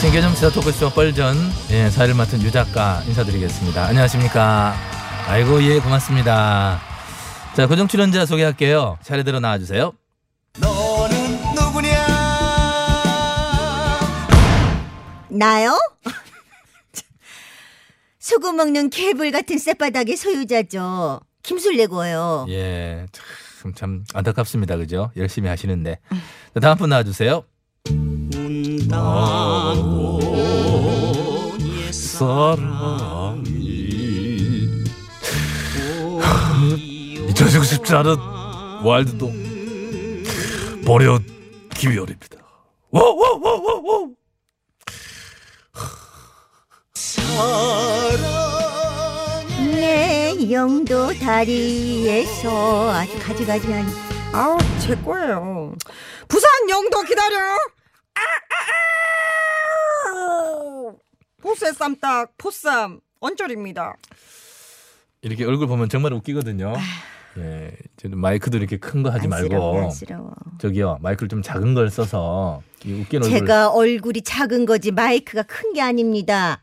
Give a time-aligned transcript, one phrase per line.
[0.00, 1.36] 신개념 시사 토크쇼 뻘전
[1.72, 3.84] 예, 사회를 맡은 유 작가 인사드리겠습니다.
[3.84, 4.74] 안녕하십니까.
[5.28, 6.80] 아이고 예 고맙습니다.
[7.54, 8.96] 자 고정 출연자 소개할게요.
[9.02, 9.92] 차례대로 나와주세요.
[10.58, 12.06] 너는 누구냐?
[15.28, 15.78] 나요?
[18.18, 21.20] 소금 먹는 개불 같은 쌔바닥의 소유자죠.
[21.42, 22.46] 김술래고요.
[22.48, 23.04] 예,
[23.60, 24.78] 참, 참 안타깝습니다.
[24.78, 25.10] 그죠?
[25.18, 25.98] 열심히 하시는데.
[26.54, 27.44] 자, 다음 분 나와주세요.
[31.92, 33.46] 사랑이
[37.28, 38.16] 잊혀지고 싶지 않은
[38.84, 39.32] 와일드도
[40.84, 41.18] 버려
[41.74, 42.36] 김희열입니다.
[42.90, 44.08] 와와와와와
[49.74, 53.86] 내 영도 다리에서 아주 가지가지한
[54.32, 55.74] 아우 제 거예요.
[56.28, 57.36] 부산 영도 기다려.
[58.14, 58.54] 아, 아,
[60.08, 60.92] 아!
[61.50, 63.96] 보세 쌈딱 보쌈 언저리입니다.
[65.22, 66.74] 이렇게 얼굴 보면 정말 웃기거든요.
[67.38, 67.72] 예,
[68.04, 70.32] 마이크도 이렇게 큰 거 하지 안쓰러워, 말고 안쓰러워.
[70.60, 75.72] 저기요 마이크를 좀 작은 걸 써서 이 웃긴 얼굴 제가 얼굴이 작은 거지 마이크가 큰
[75.72, 76.62] 게 아닙니다.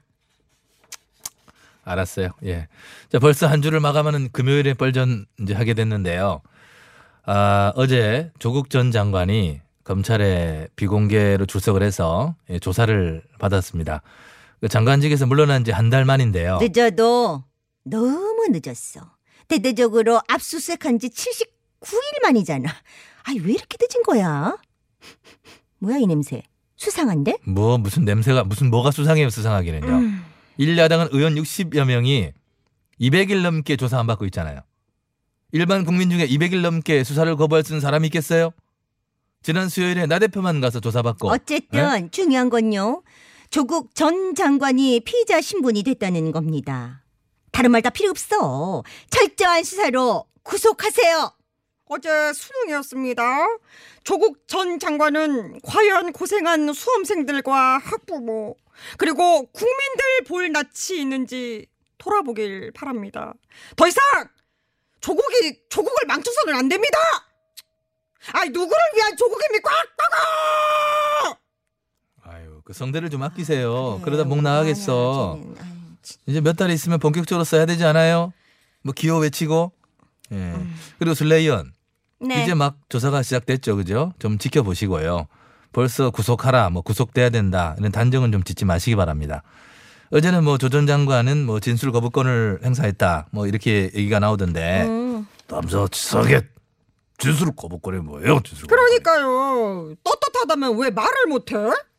[1.83, 2.29] 알았어요.
[2.45, 2.67] 예.
[3.09, 6.41] 자, 벌써 한 주를 마감하는 금요일에 뻘전 이제 하게 됐는데요.
[7.25, 14.01] 아, 어제 조국 전 장관이 검찰에 비공개로 출석을 해서 예, 조사를 받았습니다.
[14.59, 16.57] 그 장관직에서 물러난 지 한 달 만인데요.
[16.61, 17.43] 늦어도
[17.83, 19.01] 너무 늦었어.
[19.47, 22.69] 대대적으로 압수수색한 지 79일 만이잖아.
[23.23, 24.57] 아니 왜 이렇게 늦은 거야?
[25.79, 26.43] 뭐야 이 냄새?
[26.75, 27.37] 수상한데?
[27.45, 29.87] 뭐 무슨 냄새가 무슨 뭐가 수상해요, 수상하기는요.
[29.87, 30.25] 음.
[30.57, 32.31] 일야당은 의원 60여 명이
[32.99, 34.61] 200일 넘게 조사 안 받고 있잖아요.
[35.51, 38.51] 일반 국민 중에 200일 넘게 수사를 거부할 수 있는 사람이 있겠어요?
[39.43, 42.09] 지난 수요일에 나 대표만 가서 조사받고 어쨌든 예?
[42.11, 43.01] 중요한 건요.
[43.49, 47.03] 조국 전 장관이 피의자 신분이 됐다는 겁니다.
[47.51, 48.83] 다른 말 다 필요 없어.
[49.09, 51.33] 철저한 수사로 구속하세요.
[51.89, 53.47] 어제 수능이었습니다.
[54.03, 58.55] 조국 전 장관은 과연 고생한 수험생들과 학부모
[58.97, 63.33] 그리고 국민들 볼 낯이 있는지 돌아보길 바랍니다.
[63.75, 64.03] 더 이상
[64.99, 66.97] 조국이 조국을 망쳐서는 안 됩니다.
[68.33, 69.71] 아이 누구를 위한 조국입니까?
[69.97, 71.39] 꽉 꽉!
[72.67, 74.01] 그 성대를 좀 아끼세요.
[74.03, 75.39] 그래, 그러다 목 나가겠어.
[76.01, 78.33] 진- 이제 몇 달 있으면 본격적으로 써야 되지 않아요?
[78.83, 79.71] 뭐 기호 외치고.
[80.33, 80.53] 예.
[80.99, 81.71] 그리고 슬레이언
[82.19, 82.43] 네.
[82.43, 84.11] 이제 막 조사가 시작됐죠, 그죠?
[84.19, 85.27] 좀 지켜보시고요.
[85.71, 89.43] 벌써 구속하라, 뭐 구속돼야 된다 이런 단정은 좀 짓지 마시기 바랍니다.
[90.11, 95.25] 어제는 뭐 조전 장관은 뭐 진술 거부권을 행사했다, 뭐 이렇게 얘기가 나오던데 음.
[95.47, 96.41] 남사치사게
[97.17, 98.41] 진술 거부권이 뭐예요?
[98.43, 99.93] 진술 그러니까요.
[100.03, 101.55] 떳떳하다면 왜 말을 못해?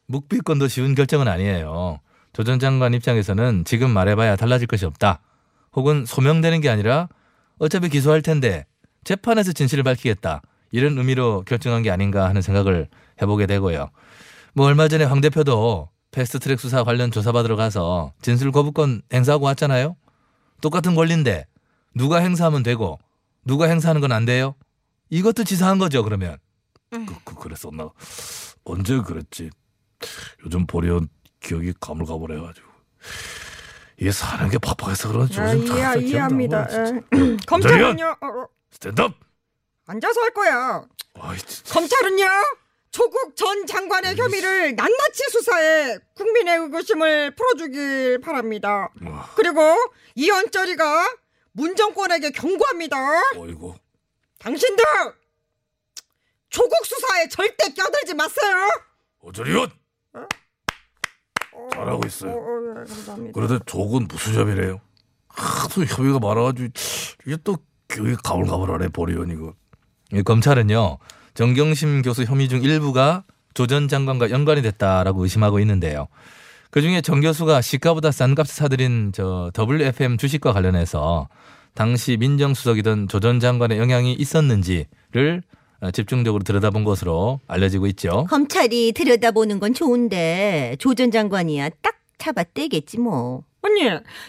[0.08, 2.00] 묵비권도 쉬운 결정은 아니에요.
[2.32, 5.20] 조 전 장관 입장에서는 지금 말해봐야 달라질 것이 없다.
[5.74, 7.08] 혹은 소명되는 게 아니라
[7.58, 8.66] 어차피 기소할 텐데
[9.04, 10.42] 재판에서 진실을 밝히겠다.
[10.70, 12.88] 이런 의미로 결정한 게 아닌가 하는 생각을
[13.20, 13.90] 해보게 되고요.
[14.54, 19.96] 뭐 얼마 전에 황 대표도 패스트트랙 수사 관련 조사받으러 가서 진술 거부권 행사하고 왔잖아요.
[20.60, 21.46] 똑같은 권리인데
[21.94, 22.98] 누가 행사하면 되고
[23.44, 24.54] 누가 행사하는 건 안 돼요?
[25.10, 26.36] 이것도 지사한 거죠 그러면.
[26.90, 27.90] 그, 그, 그랬었나?
[28.64, 29.50] 언제 그랬지?
[30.44, 31.00] 요즘 보려
[31.40, 32.68] 기억이 가물가물해가지고
[33.98, 36.66] 이게 사는 게 팍팍해서 그런지 아, 요즘 이해, 잘 이해합니다.
[36.66, 37.02] 기억이 안 나요,
[37.32, 37.36] 예.
[37.46, 38.16] 검찰은요.
[38.20, 39.14] 어, 어, 스탠드업!
[39.86, 40.84] 앉아서 할 거야.
[41.14, 41.38] 아이.
[41.72, 42.24] 검찰은요.
[42.90, 48.88] 조국 전 장관의 혀미를 낱낱이 수사해 국민의 의구심을 풀어주길 바랍니다.
[49.04, 49.60] 와, 그리고
[50.14, 51.16] 이현철이가
[51.52, 52.96] 문정권에게 경고합니다.
[53.36, 53.74] 어이구
[54.38, 54.84] 당신들
[56.48, 58.56] 조국 수사에 절대 껴들지 마세요.
[59.20, 59.74] 오전이원 어,
[61.72, 62.32] 잘하고 있어요.
[62.32, 63.32] 어, 어, 네, 감사합니다.
[63.34, 64.80] 그런데 조건 무슨 협의래요?
[65.28, 66.68] 하도 협의가 많아가지고
[67.26, 67.58] 이게 또
[67.88, 69.54] 교육이 가물가물하네 보리원 이거.
[70.12, 70.98] 이 검찰은요
[71.34, 73.24] 정경심 교수 혐의 중 일부가
[73.54, 76.08] 조 전 장관과 연관이 됐다라고 의심하고 있는데요.
[76.70, 81.28] 그 중에 정 교수가 시가보다 싼 값을 사들인 저 WFM 주식과 관련해서
[81.74, 85.57] 당시 민정수석이던 조 전 장관의 영향이 있었는지를 어,
[85.92, 88.26] 집중적으로 들여다본 것으로 알려지고 있죠.
[88.28, 93.44] 검찰이 들여다보는 건 좋은데 조 전 장관이야 딱 잡아떼겠지 뭐.
[93.62, 93.82] 언니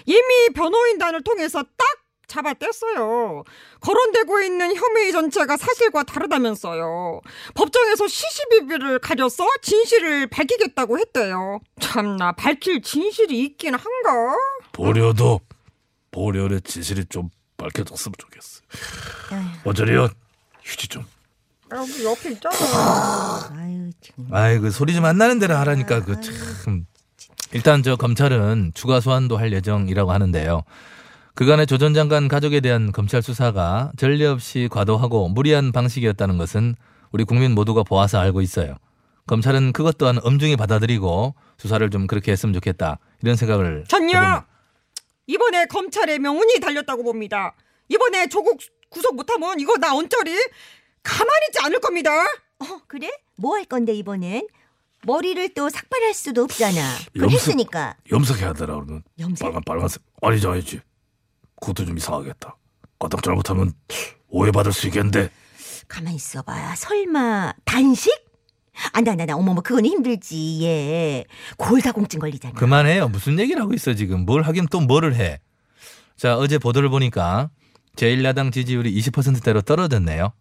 [0.06, 1.88] 이미 변호인단을 통해서 딱
[2.28, 3.44] 잡아뗐어요.
[3.80, 7.22] 거론되고 있는 혐의 전체가 사실과 다르다면서요.
[7.56, 11.60] 법정에서 시시비비를 가려서 진실을 밝히겠다고 했대요.
[11.80, 14.36] 참나 밝힐 진실이 있긴 한가?
[14.72, 15.40] 보려도
[16.12, 18.62] 보려의 진실이 좀 밝혀졌으면 좋겠어.
[19.66, 20.10] 오전이원
[20.63, 21.04] 휴지 좀.
[21.71, 22.56] 여기 옆에 있잖아.
[23.54, 24.27] 아유 참.
[24.31, 26.86] 아이 그 소리 좀 안 나는 대로 하라니까 그 참.
[27.51, 30.63] 일단 저 검찰은 추가 소환도 할 예정이라고 하는데요.
[31.36, 36.75] 그간의 조 전 장관 가족에 대한 검찰 수사가 전례 없이 과도하고 무리한 방식이었다는 것은
[37.12, 38.75] 우리 국민 모두가 보아서 알고 있어요.
[39.25, 44.48] 검찰은 그것 또한 엄중히 받아들이고 수사를 좀 그렇게 했으면 좋겠다 이런 생각을 전요 해봅니다.
[45.27, 47.54] 이번에 검찰의 명운이 달렸다고 봅니다.
[47.88, 50.36] 이번에 조국 구속 못하면 이거 나 언저리
[51.04, 52.12] 가만히 있지 않을 겁니다.
[52.60, 53.10] 어 그래?
[53.36, 54.48] 뭐 할 건데 이번엔?
[55.06, 56.80] 머리를 또 삭발할 수도 없잖아.
[57.18, 57.96] 했으니까.
[58.12, 59.40] 염색해야 되나 그러면 염색?
[59.46, 60.81] 빨간 빨간색 아니지 아니지
[61.62, 62.56] 그것도 좀 이상하겠다.
[63.00, 63.72] 까딱 잘못하면
[64.28, 65.30] 오해받을 수 있겠는데
[65.88, 66.75] 가만 있어봐.
[66.75, 68.12] 설마 단식?
[68.94, 70.60] 안돼 안돼 어머머 그거는 힘들지.
[70.63, 71.24] 예.
[71.57, 72.54] 골다공증 걸리잖아.
[72.56, 73.07] 그만해요.
[73.07, 74.25] 무슨 얘기를 하고 있어 지금.
[74.25, 75.40] 뭘 하긴 또 뭐를 해.
[76.18, 77.50] 자 어제 보도를 보니까
[77.95, 80.34] 제1야당 지지율이 20%대로 떨어졌네요.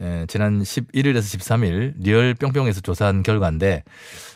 [0.00, 3.84] 예, 지난 11일에서 13일 리얼 뿅뿅에서 조사한 결과인데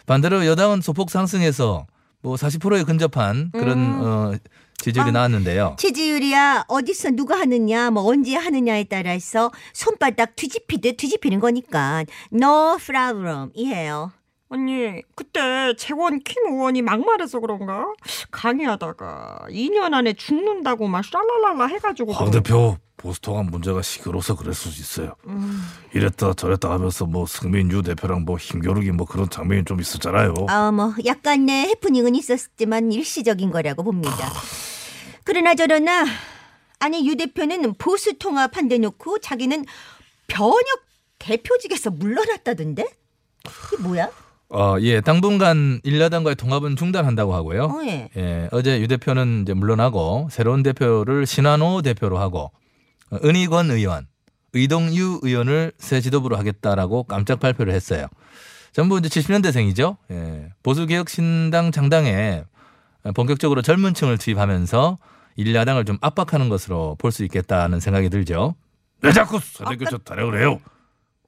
[0.06, 1.86] 반대로 여당은 소폭 상승해서
[2.22, 4.00] 뭐 40%에 근접한 그런 음.
[4.00, 4.32] 어,
[4.78, 5.12] 지지율이 아.
[5.12, 5.76] 나왔는데요.
[5.78, 14.12] 체지율이야 어디서 누가 하느냐 뭐 언제 하느냐에 따라서 손바닥 뒤집히듯 뒤집히는 거니까 no problem 이해요.
[14.61, 17.87] 언니 그때 재원 킴 의원이 막말해서 그런가
[18.32, 25.14] 강의하다가 2년 안에 죽는다고 막 샬랄랄라 해가지고 황 대표 보수통합 문제가 시끄러워서 그럴 수 있어요.
[25.29, 25.62] 음.
[25.94, 30.35] 이랬다 저랬다 하면서 뭐 승민 유 대표랑 뭐 힘겨루기 뭐 그런 장면이 좀 있었잖아요.
[30.49, 34.31] 아 뭐 약간의 해프닝은 있었지만 일시적인 거라고 봅니다.
[35.25, 36.05] 그러나 저러나
[36.81, 39.64] 아니 유 대표는 보수 통합 한대 놓고 자기는
[40.26, 40.58] 변혁
[41.20, 42.85] 대표직에서 물러났다던데?
[43.73, 44.11] 이게 뭐야?
[44.52, 47.64] 어, 예, 당분간 일야당과의 통합은 중단한다고 하고요.
[47.67, 48.08] 어, 예.
[48.17, 52.50] 예, 어제 유 대표는 이제 물러나고 새로운 대표를 신한호 대표로 하고
[53.11, 54.06] 어, 은희권 의원,
[54.52, 58.06] 의동유 의원을 새 지도부로 하겠다라고 깜짝 발표를 했어요.
[58.73, 59.97] 전부 이제 70년대생이죠.
[60.11, 62.43] 예, 보수개혁신당 장당에
[63.14, 64.99] 본격적으로 젊은 층을 투입하면서
[65.37, 68.56] 일야당을 좀 압박하는 것으로 볼 수 있겠다는 생각이 들죠.
[69.02, 70.61] 왜 자꾸 세대교체 타령을 해요?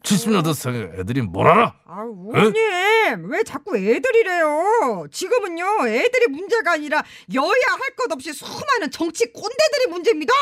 [0.03, 1.75] 70년대 생 애들이 뭘 알아?
[1.87, 7.03] 아 의원님 왜 자꾸 애들이래요 지금은요 애들이 문제가 아니라
[7.35, 7.47] 여야
[7.79, 10.33] 할 것 없이 수많은 정치 꼰대들이 문제입니다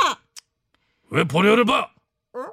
[1.11, 1.91] 왜 보려를 봐?
[2.35, 2.45] 어?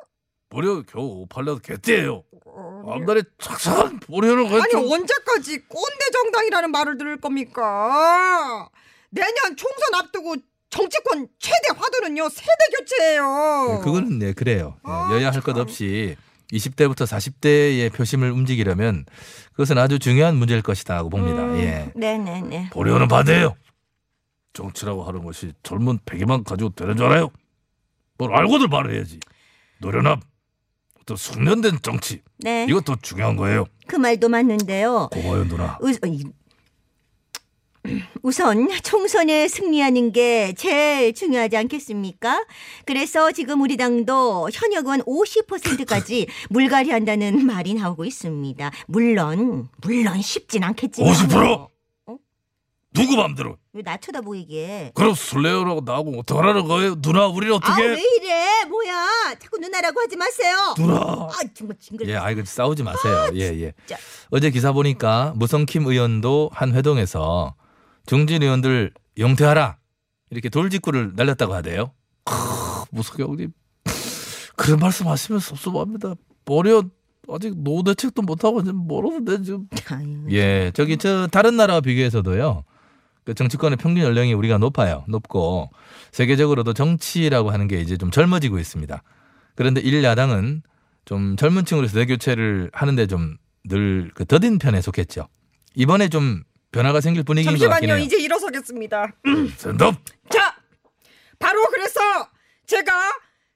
[0.49, 2.23] 보려 겨우 58년 개띠예요.
[2.45, 8.67] 어, 앞날에 착착한 보려를 왜 아니 좀- 언제까지 꼰대 정당이라는 말을 들을 겁니까
[9.11, 10.35] 내년 총선 앞두고
[10.69, 14.77] 정치권 최대 화두는요 세대 교체예요 네, 그거는 네 그래요.
[14.87, 15.61] 예, 아, 여야 할것 참.
[15.61, 16.17] 없이
[16.51, 19.05] 20대부터 40대의 표심을 움직이려면
[19.51, 21.43] 그것은 아주 중요한 문제일 것이다고 봅니다.
[21.43, 21.57] 음.
[21.59, 21.91] 예.
[21.95, 22.69] 네네네.
[22.71, 23.55] 보려는 반대예요.
[24.53, 27.29] 정치라고 하는 것이 젊은 패기만 가지고 되는 줄 알아요?
[28.17, 29.19] 뭘 알고들 말해야지.
[29.79, 30.19] 노련함,
[31.01, 32.65] 어떤 숙련된 정치 네.
[32.67, 33.65] 이것도 중요한 거예요.
[33.87, 35.09] 그 말도 맞는데요.
[35.11, 35.77] 고마워요 누나.
[35.81, 36.23] 우, 이-
[38.21, 42.45] 우선 총선에 승리하는 게 제일 중요하지 않겠습니까?
[42.85, 48.71] 그래서 지금 우리 당도 현역 의원 50%까지 물갈이 한다는 말이 나오고 있습니다.
[48.87, 51.67] 물론 물론 쉽진 않겠지만 50%?
[52.93, 53.57] 누구 맘대로?
[53.73, 56.99] 왜 나 쳐다보이게 그럼 술래요라고 나하고 어떡하라는 거예요?
[56.99, 57.83] 누나 우리는 아 어떻게?
[57.85, 60.95] 왜 이래 뭐야 자꾸 누나라고 하지 마세요 누나.
[60.95, 63.29] 아 정말 징그러 예, 아이고 싸우지 마세요.
[63.35, 63.73] 예, 예.
[63.85, 64.01] 진짜.
[64.31, 67.53] 어제 기사 보니까 무성킴 의원도 한 회동에서
[68.07, 69.77] 중진 의원들 용퇴하라
[70.31, 71.91] 이렇게 돌직구를 날렸다고 하대요.
[72.91, 73.51] 무석 형님
[74.55, 76.15] 그런 말씀하시면 섭섭합니다.
[76.45, 76.83] 보려
[77.29, 79.67] 아직 노 대책도 못하고 지금 멀었는데 지금
[80.31, 82.63] 예, 저기 저 다른 나라와 비교해서도요.
[83.25, 85.03] 그 정치권의 평균 연령이 우리가 높아요.
[85.07, 85.69] 높고
[86.11, 89.03] 세계적으로도 정치라고 하는 게 이제 좀 젊어지고 있습니다.
[89.55, 90.63] 그런데 일 야당은
[91.05, 93.37] 좀 젊은 층으로 세대 교체를 하는데 좀
[93.69, 95.27] 늘 그 더딘 편에 속했죠.
[95.75, 96.43] 이번에 좀
[96.77, 97.93] 변화가 생길 분위기인 것 같긴 잠시만요.
[97.97, 98.05] 해요.
[98.05, 99.13] 이제 일어서겠습니다.
[99.57, 99.95] 샌덤
[100.29, 100.55] 자,
[101.39, 101.99] 바로 그래서
[102.67, 102.93] 제가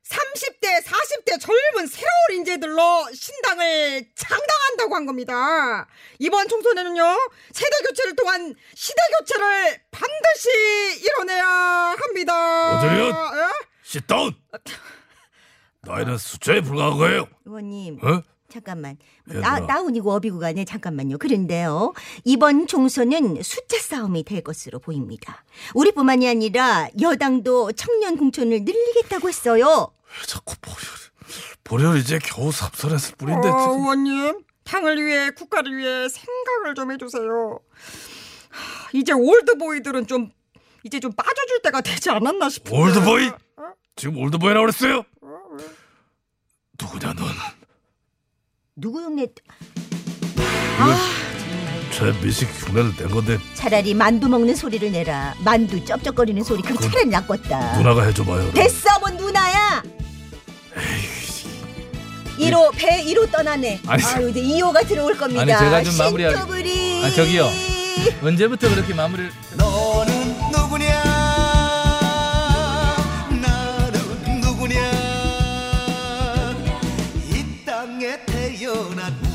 [0.04, 5.88] 30대, 40대 젊은 새로운 인재들로 신당을 창당한다고 한 겁니다.
[6.20, 7.02] 이번 총선에는요,
[7.54, 10.50] 세대 교체를 통한 시대 교체를 반드시
[11.06, 11.46] 이뤄내야
[11.98, 12.82] 합니다.
[12.84, 13.12] 예?
[13.84, 14.34] sit down
[15.82, 18.22] 나이는 숫자에 불과한 거예요 의원님 어?
[18.52, 18.98] 잠깐만.
[19.26, 21.18] 나, down이고 up이고 간에 잠깐만요.
[21.18, 21.94] 그런데요.
[22.26, 25.44] 이번 총선은 숫자 싸움이 될 것으로 보입니다.
[25.74, 29.92] 우리뿐만이 아니라 여당도 청년 공천을 늘리겠다고 했어요.
[30.06, 30.76] 왜 자꾸 보려
[31.64, 37.60] 보려 이제 겨우 삼선했을 뿐인데 어, 지금 의원님, 당을 위해, 국가를 위해 생각을 좀 해주세요.
[38.50, 40.32] 하, 이제 올드보이들은 좀,
[40.84, 42.78] 이제 좀 빠져줄 때가 되지 않았나 싶은데.
[42.78, 43.28] 올드보이?
[43.28, 43.64] 어?
[43.96, 45.04] 지금 올드보이라고 그랬어요?
[46.82, 47.28] 누구냐 넌
[48.76, 49.28] 누구 흉내
[51.92, 55.36] 최민식 흉내를 낸 건데 차라리 만두 먹는 소리를 내라.
[55.44, 57.78] 만두 쩝쩝거리는 소리 그럼 차라리 낫겠다.
[57.78, 59.84] 누나가 해줘봐요 됐어 뭐 누나야.
[62.40, 63.82] 1호 배 1호 떠나네.
[63.86, 65.42] 아니, 아유 이제 2호가 들어올 겁니다.
[65.42, 67.04] 아니, 제가 좀 마무리하게- 신토부리.
[67.04, 67.50] 아, 저기요.
[68.24, 70.91] 언제부터 그렇게 마무리를 너는 누구냐
[78.72, 79.31] 나